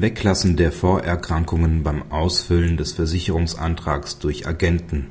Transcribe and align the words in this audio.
Weglassen 0.00 0.56
der 0.56 0.72
Vorerkrankungen 0.72 1.82
beim 1.82 2.10
Ausfüllen 2.10 2.78
des 2.78 2.92
Versicherungsantrags 2.92 4.18
durch 4.18 4.46
Agenten 4.46 5.08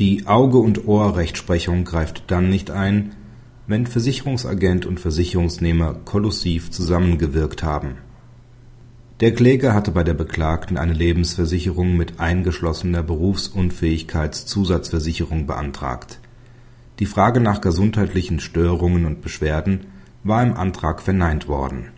Die 0.00 0.26
Auge 0.26 0.58
und 0.58 0.88
Ohr-Rechtsprechung 0.88 1.84
greift 1.84 2.24
dann 2.26 2.50
nicht 2.50 2.72
ein, 2.72 3.14
wenn 3.68 3.86
Versicherungsagent 3.86 4.84
und 4.84 4.98
Versicherungsnehmer 4.98 5.94
kollusiv 5.94 6.72
zusammengewirkt 6.72 7.62
haben. 7.62 7.98
Der 9.20 9.32
Kläger 9.32 9.74
hatte 9.74 9.92
bei 9.92 10.02
der 10.02 10.14
Beklagten 10.14 10.76
eine 10.76 10.94
Lebensversicherung 10.94 11.96
mit 11.96 12.18
eingeschlossener 12.18 13.04
Berufsunfähigkeitszusatzversicherung 13.04 15.46
beantragt. 15.46 16.18
Die 16.98 17.06
Frage 17.06 17.40
nach 17.40 17.60
gesundheitlichen 17.60 18.40
Störungen 18.40 19.06
und 19.06 19.20
Beschwerden 19.20 19.86
war 20.24 20.42
im 20.42 20.54
Antrag 20.54 21.00
verneint 21.00 21.46
worden. 21.46 21.92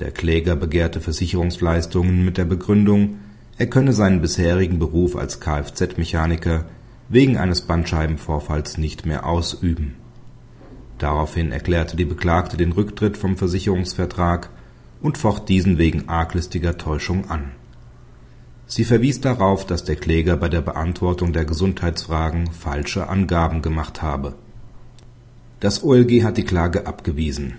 Der 0.00 0.10
Kläger 0.10 0.56
begehrte 0.56 1.00
Versicherungsleistungen 1.00 2.24
mit 2.24 2.36
der 2.36 2.44
Begründung, 2.44 3.18
er 3.58 3.68
könne 3.68 3.92
seinen 3.92 4.20
bisherigen 4.20 4.80
Beruf 4.80 5.14
als 5.14 5.38
Kfz-Mechaniker 5.38 6.64
wegen 7.08 7.36
eines 7.36 7.62
Bandscheibenvorfalls 7.62 8.76
nicht 8.78 9.06
mehr 9.06 9.26
ausüben. 9.26 9.94
Daraufhin 10.98 11.52
erklärte 11.52 11.96
die 11.96 12.04
Beklagte 12.04 12.56
den 12.56 12.72
Rücktritt 12.72 13.16
vom 13.16 13.36
Versicherungsvertrag 13.36 14.50
und 15.00 15.18
focht 15.18 15.48
diesen 15.48 15.78
wegen 15.78 16.08
arglistiger 16.08 16.76
Täuschung 16.76 17.30
an. 17.30 17.52
Sie 18.66 18.84
verwies 18.84 19.20
darauf, 19.20 19.66
dass 19.66 19.84
der 19.84 19.96
Kläger 19.96 20.36
bei 20.36 20.48
der 20.48 20.62
Beantwortung 20.62 21.32
der 21.32 21.44
Gesundheitsfragen 21.44 22.50
falsche 22.50 23.08
Angaben 23.08 23.62
gemacht 23.62 24.02
habe. 24.02 24.34
Das 25.60 25.84
OLG 25.84 26.24
hat 26.24 26.36
die 26.36 26.44
Klage 26.44 26.86
abgewiesen. 26.86 27.54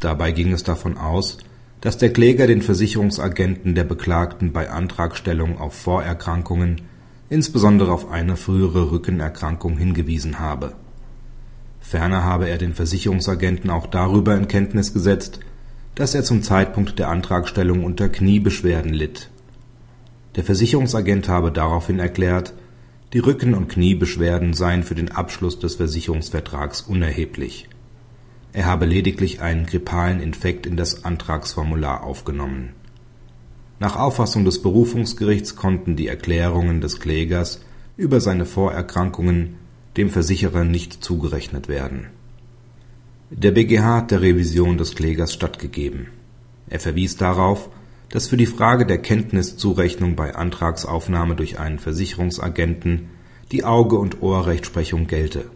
Dabei 0.00 0.32
ging 0.32 0.52
es 0.52 0.62
davon 0.62 0.96
aus, 0.96 1.38
dass 1.80 1.98
der 1.98 2.12
Kläger 2.12 2.46
den 2.46 2.62
Versicherungsagenten 2.62 3.74
der 3.74 3.84
Beklagten 3.84 4.52
bei 4.52 4.70
Antragstellung 4.70 5.58
auf 5.58 5.74
Vorerkrankungen, 5.74 6.82
insbesondere 7.30 7.92
auf 7.92 8.10
eine 8.10 8.36
frühere 8.36 8.90
Rückenerkrankung, 8.90 9.78
hingewiesen 9.78 10.38
habe. 10.38 10.74
Ferner 11.80 12.24
habe 12.24 12.48
er 12.48 12.58
den 12.58 12.74
Versicherungsagenten 12.74 13.70
auch 13.70 13.86
darüber 13.86 14.36
in 14.36 14.48
Kenntnis 14.48 14.92
gesetzt, 14.92 15.40
dass 15.94 16.14
er 16.14 16.22
zum 16.24 16.42
Zeitpunkt 16.42 16.98
der 16.98 17.08
Antragstellung 17.08 17.84
unter 17.84 18.08
Kniebeschwerden 18.08 18.92
litt. 18.92 19.30
Der 20.36 20.44
Versicherungsagent 20.44 21.28
habe 21.28 21.50
daraufhin 21.50 21.98
erklärt, 21.98 22.54
die 23.12 23.20
Rücken 23.20 23.54
und 23.54 23.68
Kniebeschwerden 23.68 24.52
seien 24.52 24.82
für 24.82 24.94
den 24.94 25.10
Abschluss 25.10 25.58
des 25.58 25.76
Versicherungsvertrags 25.76 26.82
unerheblich. 26.82 27.68
Er 28.52 28.66
habe 28.66 28.86
lediglich 28.86 29.40
einen 29.42 29.66
grippalen 29.66 30.20
Infekt 30.20 30.66
in 30.66 30.76
das 30.76 31.04
Antragsformular 31.04 32.02
aufgenommen. 32.02 32.70
Nach 33.78 33.96
Auffassung 33.96 34.44
des 34.44 34.62
Berufungsgerichts 34.62 35.54
konnten 35.54 35.96
die 35.96 36.08
Erklärungen 36.08 36.80
des 36.80 36.98
Klägers 36.98 37.60
über 37.96 38.20
seine 38.20 38.46
Vorerkrankungen 38.46 39.56
dem 39.96 40.10
Versicherer 40.10 40.64
nicht 40.64 41.04
zugerechnet 41.04 41.68
werden. 41.68 42.06
Der 43.30 43.50
BGH 43.50 43.96
hat 43.96 44.10
der 44.10 44.22
Revision 44.22 44.78
des 44.78 44.94
Klägers 44.94 45.34
stattgegeben. 45.34 46.08
Er 46.70 46.80
verwies 46.80 47.16
darauf, 47.16 47.68
dass 48.08 48.28
für 48.28 48.38
die 48.38 48.46
Frage 48.46 48.86
der 48.86 48.98
Kenntniszurechnung 48.98 50.16
bei 50.16 50.34
Antragsaufnahme 50.34 51.36
durch 51.36 51.58
einen 51.58 51.78
Versicherungsagenten 51.78 53.10
die 53.52 53.64
Auge 53.64 53.98
und 53.98 54.22
Ohr-Rechtsprechung 54.22 55.06
gelte 55.06 55.50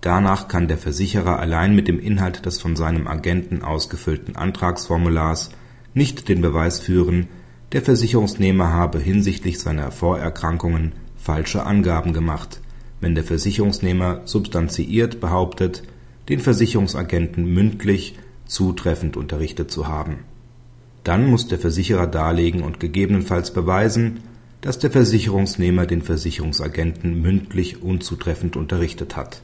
Danach 0.00 0.46
kann 0.46 0.68
der 0.68 0.78
Versicherer 0.78 1.40
allein 1.40 1.74
mit 1.74 1.88
dem 1.88 1.98
Inhalt 1.98 2.46
des 2.46 2.60
von 2.60 2.76
seinem 2.76 3.08
Agenten 3.08 3.62
ausgefüllten 3.62 4.36
Antragsformulars 4.36 5.50
nicht 5.92 6.28
den 6.28 6.40
Beweis 6.40 6.78
führen, 6.78 7.26
der 7.72 7.82
Versicherungsnehmer 7.82 8.72
habe 8.72 9.00
hinsichtlich 9.00 9.58
seiner 9.58 9.90
Vorerkrankungen 9.90 10.92
falsche 11.16 11.66
Angaben 11.66 12.12
gemacht, 12.12 12.60
wenn 13.00 13.14
der 13.14 13.24
Versicherungsnehmer 13.24 14.22
substanziiert 14.24 15.20
behauptet, 15.20 15.82
den 16.28 16.40
Versicherungsagenten 16.40 17.52
mündlich 17.52 18.18
zutreffend 18.46 19.16
unterrichtet 19.16 19.70
zu 19.70 19.88
haben. 19.88 20.20
Dann 21.02 21.26
muss 21.26 21.48
der 21.48 21.58
Versicherer 21.58 22.06
darlegen 22.06 22.62
und 22.62 22.80
gegebenenfalls 22.80 23.52
beweisen, 23.52 24.20
dass 24.60 24.78
der 24.78 24.90
Versicherungsnehmer 24.90 25.86
den 25.86 26.02
Versicherungsagenten 26.02 27.20
mündlich 27.20 27.82
unzutreffend 27.82 28.56
unterrichtet 28.56 29.16
hat 29.16 29.42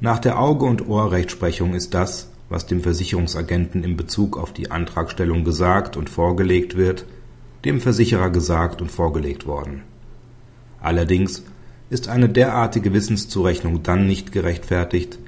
nach 0.00 0.18
der 0.18 0.38
Auge 0.38 0.64
und 0.64 0.86
Ohr-Rechtsprechung 0.86 1.74
ist 1.74 1.94
das, 1.94 2.30
was 2.48 2.66
dem 2.66 2.82
Versicherungsagenten 2.82 3.84
in 3.84 3.96
Bezug 3.96 4.38
auf 4.38 4.52
die 4.52 4.70
Antragstellung 4.70 5.44
gesagt 5.44 5.96
und 5.96 6.08
vorgelegt 6.08 6.76
wird, 6.76 7.04
dem 7.64 7.80
Versicherer 7.80 8.30
gesagt 8.30 8.80
und 8.80 8.90
vorgelegt 8.90 9.46
worden. 9.46 9.82
Allerdings 10.80 11.42
ist 11.90 12.08
eine 12.08 12.28
derartige 12.28 12.92
Wissenszurechnung 12.92 13.82
dann 13.82 14.06
nicht 14.06 14.32
gerechtfertigt, 14.32 15.18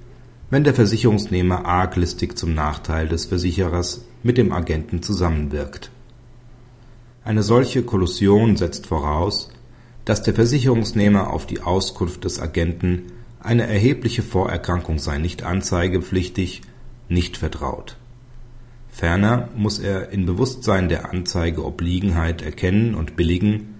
wenn 0.50 0.64
der 0.64 0.74
Versicherungsnehmer 0.74 1.64
arglistig 1.64 2.38
zum 2.38 2.54
Nachteil 2.54 3.08
des 3.08 3.26
Versicherers 3.26 4.04
mit 4.22 4.38
dem 4.38 4.52
Agenten 4.52 5.02
zusammenwirkt. 5.02 5.90
Eine 7.24 7.42
solche 7.42 7.82
Kollusion 7.82 8.56
setzt 8.56 8.86
voraus, 8.86 9.50
dass 10.04 10.22
der 10.22 10.34
Versicherungsnehmer 10.34 11.30
auf 11.30 11.46
die 11.46 11.60
Auskunft 11.60 12.24
des 12.24 12.40
Agenten 12.40 13.12
eine 13.42 13.66
erhebliche 13.66 14.22
Vorerkrankung 14.22 14.98
sei 14.98 15.18
nicht 15.18 15.42
anzeigepflichtig, 15.44 16.60
nicht 17.08 17.38
vertraut. 17.38 17.96
Ferner 18.90 19.48
muss 19.56 19.78
er 19.78 20.10
in 20.10 20.26
Bewusstsein 20.26 20.88
der 20.88 21.10
Anzeigeobliegenheit 21.10 22.42
erkennen 22.42 22.94
und 22.94 23.16
billigen, 23.16 23.74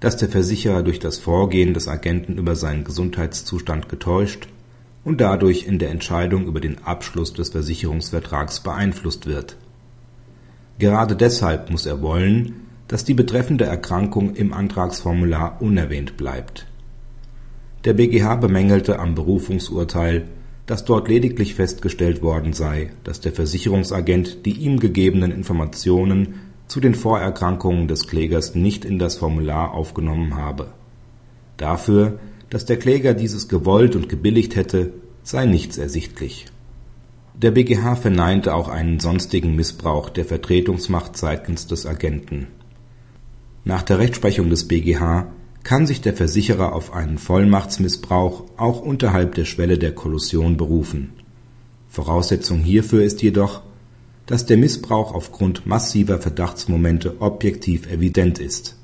dass 0.00 0.16
der 0.16 0.28
Versicherer 0.28 0.82
durch 0.82 0.98
das 0.98 1.18
Vorgehen 1.18 1.74
des 1.74 1.88
Agenten 1.88 2.38
über 2.38 2.56
seinen 2.56 2.84
Gesundheitszustand 2.84 3.88
getäuscht 3.88 4.48
und 5.04 5.20
dadurch 5.20 5.66
in 5.66 5.78
der 5.78 5.90
Entscheidung 5.90 6.46
über 6.46 6.60
den 6.60 6.82
Abschluss 6.84 7.34
des 7.34 7.50
Versicherungsvertrags 7.50 8.60
beeinflusst 8.60 9.26
wird. 9.26 9.56
Gerade 10.78 11.16
deshalb 11.16 11.70
muss 11.70 11.86
er 11.86 12.00
wollen, 12.00 12.54
dass 12.88 13.04
die 13.04 13.14
betreffende 13.14 13.64
Erkrankung 13.64 14.34
im 14.34 14.52
Antragsformular 14.52 15.60
unerwähnt 15.60 16.16
bleibt 16.16 16.66
der 17.84 17.94
BGH 17.94 18.36
bemängelte 18.36 18.98
am 18.98 19.14
Berufungsurteil, 19.14 20.28
dass 20.66 20.84
dort 20.84 21.08
lediglich 21.08 21.54
festgestellt 21.54 22.22
worden 22.22 22.52
sei, 22.52 22.92
dass 23.02 23.20
der 23.20 23.32
Versicherungsagent 23.32 24.46
die 24.46 24.52
ihm 24.52 24.78
gegebenen 24.78 25.32
Informationen 25.32 26.34
zu 26.68 26.80
den 26.80 26.94
Vorerkrankungen 26.94 27.88
des 27.88 28.06
Klägers 28.06 28.54
nicht 28.54 28.84
in 28.84 28.98
das 28.98 29.16
Formular 29.16 29.72
aufgenommen 29.74 30.36
habe. 30.36 30.68
Dafür, 31.56 32.18
dass 32.50 32.64
der 32.64 32.78
Kläger 32.78 33.14
dieses 33.14 33.48
gewollt 33.48 33.96
und 33.96 34.08
gebilligt 34.08 34.56
hätte, 34.56 34.92
sei 35.22 35.46
nichts 35.46 35.76
ersichtlich. 35.76 36.46
Der 37.34 37.50
BGH 37.50 37.96
verneinte 37.96 38.54
auch 38.54 38.68
einen 38.68 39.00
sonstigen 39.00 39.56
Missbrauch 39.56 40.10
der 40.10 40.24
Vertretungsmacht 40.24 41.16
seitens 41.16 41.66
des 41.66 41.86
Agenten. 41.86 42.46
Nach 43.64 43.82
der 43.82 43.98
Rechtsprechung 43.98 44.50
des 44.50 44.68
BGH 44.68 45.26
kann 45.64 45.86
sich 45.86 46.00
der 46.00 46.14
Versicherer 46.14 46.72
auf 46.72 46.92
einen 46.92 47.18
Vollmachtsmissbrauch 47.18 48.44
auch 48.56 48.80
unterhalb 48.80 49.34
der 49.34 49.44
Schwelle 49.44 49.78
der 49.78 49.94
Kollusion 49.94 50.56
berufen. 50.56 51.12
Voraussetzung 51.88 52.60
hierfür 52.60 53.04
ist 53.04 53.22
jedoch, 53.22 53.62
dass 54.26 54.46
der 54.46 54.56
Missbrauch 54.56 55.14
aufgrund 55.14 55.66
massiver 55.66 56.18
Verdachtsmomente 56.18 57.20
objektiv 57.20 57.86
evident 57.90 58.38
ist. 58.38 58.76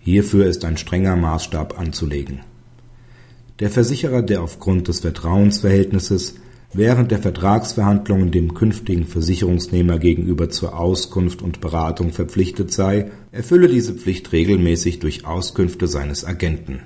Hierfür 0.00 0.46
ist 0.46 0.64
ein 0.64 0.76
strenger 0.76 1.16
Maßstab 1.16 1.78
anzulegen. 1.78 2.40
Der 3.60 3.70
Versicherer, 3.70 4.22
der 4.22 4.42
aufgrund 4.42 4.88
des 4.88 5.00
Vertrauensverhältnisses 5.00 6.34
während 6.74 7.10
der 7.10 7.18
Vertragsverhandlungen 7.18 8.30
dem 8.30 8.54
künftigen 8.54 9.06
Versicherungsnehmer 9.06 9.98
gegenüber 9.98 10.50
zur 10.50 10.78
Auskunft 10.78 11.40
und 11.40 11.60
Beratung 11.60 12.12
verpflichtet 12.12 12.72
sei, 12.72 13.10
erfülle 13.32 13.68
diese 13.68 13.94
Pflicht 13.94 14.32
regelmäßig 14.32 14.98
durch 14.98 15.24
Auskünfte 15.26 15.86
seines 15.86 16.24
Agenten. 16.24 16.80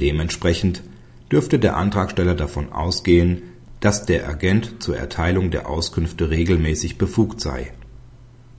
Dementsprechend 0.00 0.82
dürfte 1.30 1.58
der 1.58 1.76
Antragsteller 1.76 2.34
davon 2.34 2.72
ausgehen, 2.72 3.42
dass 3.80 4.06
der 4.06 4.28
Agent 4.28 4.82
zur 4.82 4.96
Erteilung 4.96 5.50
der 5.50 5.68
Auskünfte 5.68 6.30
regelmäßig 6.30 6.98
befugt 6.98 7.40
sei. 7.40 7.72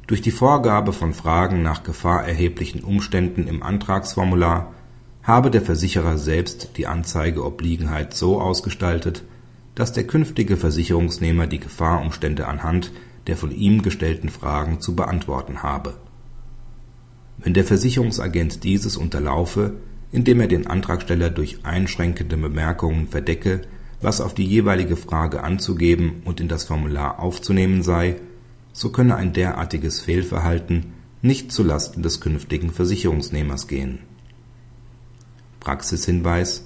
Durch 0.05 0.21
die 0.21 0.31
Vorgabe 0.31 0.93
von 0.93 1.13
Fragen 1.13 1.63
nach 1.63 1.83
gefahrerheblichen 1.83 2.83
Umständen 2.83 3.47
im 3.47 3.63
Antragsformular 3.63 4.73
habe 5.23 5.49
der 5.49 5.61
Versicherer 5.61 6.17
selbst 6.17 6.71
die 6.77 6.87
Anzeigeobliegenheit 6.87 8.13
so 8.13 8.41
ausgestaltet 8.41 9.23
dass 9.75 9.93
der 9.93 10.05
künftige 10.05 10.57
Versicherungsnehmer 10.57 11.47
die 11.47 11.59
Gefahrumstände 11.59 12.47
anhand 12.47 12.91
der 13.27 13.37
von 13.37 13.51
ihm 13.51 13.81
gestellten 13.81 14.29
Fragen 14.29 14.81
zu 14.81 14.95
beantworten 14.95 15.63
habe. 15.63 15.95
Wenn 17.37 17.53
der 17.53 17.63
Versicherungsagent 17.63 18.63
dieses 18.63 18.97
unterlaufe, 18.97 19.75
indem 20.11 20.41
er 20.41 20.47
den 20.47 20.67
Antragsteller 20.67 21.29
durch 21.29 21.65
einschränkende 21.65 22.37
Bemerkungen 22.37 23.07
verdecke, 23.07 23.61
was 24.01 24.21
auf 24.21 24.33
die 24.33 24.45
jeweilige 24.45 24.97
Frage 24.97 25.43
anzugeben 25.43 26.21
und 26.25 26.39
in 26.41 26.47
das 26.47 26.65
Formular 26.65 27.19
aufzunehmen 27.19 27.81
sei, 27.81 28.17
so 28.73 28.89
könne 28.89 29.15
ein 29.15 29.33
derartiges 29.33 30.01
Fehlverhalten 30.01 30.93
nicht 31.21 31.51
zu 31.51 31.63
Lasten 31.63 32.03
des 32.03 32.19
künftigen 32.19 32.71
Versicherungsnehmers 32.71 33.67
gehen. 33.67 33.99
Praxishinweis 35.61 36.65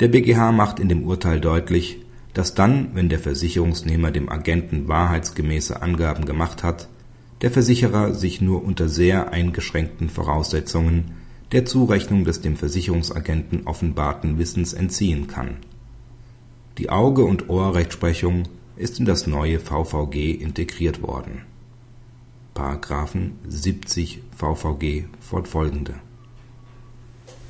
Der 0.00 0.06
BGH 0.06 0.52
macht 0.52 0.78
in 0.78 0.88
dem 0.88 1.02
Urteil 1.04 1.40
deutlich, 1.40 1.98
dass 2.32 2.54
dann, 2.54 2.94
wenn 2.94 3.08
der 3.08 3.18
Versicherungsnehmer 3.18 4.12
dem 4.12 4.28
Agenten 4.28 4.86
wahrheitsgemäße 4.86 5.82
Angaben 5.82 6.24
gemacht 6.24 6.62
hat, 6.62 6.88
der 7.42 7.50
Versicherer 7.50 8.14
sich 8.14 8.40
nur 8.40 8.64
unter 8.64 8.88
sehr 8.88 9.32
eingeschränkten 9.32 10.08
Voraussetzungen 10.08 11.16
der 11.50 11.64
Zurechnung 11.64 12.24
des 12.24 12.40
dem 12.40 12.56
Versicherungsagenten 12.56 13.66
offenbarten 13.66 14.38
Wissens 14.38 14.72
entziehen 14.72 15.26
kann. 15.26 15.56
Die 16.78 16.90
Auge 16.90 17.24
und 17.24 17.48
Ohr-Rechtsprechung 17.48 18.44
ist 18.76 19.00
in 19.00 19.04
das 19.04 19.26
neue 19.26 19.58
VVG 19.58 20.32
integriert 20.32 21.02
worden.§ 21.02 21.42
70 23.48 24.20
VVG 24.36 25.06
fortfolgende 25.20 25.94